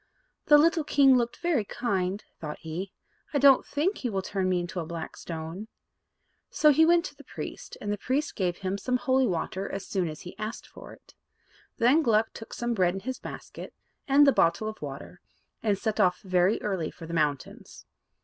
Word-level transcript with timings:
"The 0.47 0.57
little 0.57 0.83
king 0.83 1.15
looked 1.15 1.37
very 1.43 1.63
kind," 1.63 2.23
thought 2.39 2.57
he. 2.61 2.91
"I 3.35 3.37
don't 3.37 3.63
think 3.63 3.99
he 3.99 4.09
will 4.09 4.23
turn 4.23 4.49
me 4.49 4.59
into 4.59 4.79
a 4.79 4.85
black 4.87 5.15
stone." 5.15 5.67
So 6.49 6.71
he 6.71 6.87
went 6.87 7.05
to 7.05 7.15
the 7.15 7.23
priest, 7.23 7.77
and 7.79 7.93
the 7.93 7.99
priest 7.99 8.35
gave 8.35 8.57
him 8.57 8.79
some 8.79 8.97
holy 8.97 9.27
water 9.27 9.71
as 9.71 9.85
soon 9.85 10.07
as 10.07 10.21
he 10.21 10.35
asked 10.39 10.65
for 10.67 10.91
it. 10.91 11.13
Then 11.77 12.01
Gluck 12.01 12.33
took 12.33 12.51
some 12.51 12.73
bread 12.73 12.95
in 12.95 13.01
his 13.01 13.19
basket, 13.19 13.75
and 14.07 14.25
the 14.25 14.31
bottle 14.31 14.67
of 14.67 14.81
water, 14.81 15.21
and 15.61 15.77
set 15.77 15.99
off 15.99 16.19
very 16.21 16.59
early 16.63 16.89
for 16.89 17.05
the 17.05 17.13
mountains. 17.13 17.85